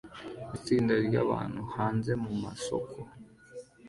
[0.57, 2.97] Itsinda ryabantu hanze mumasoko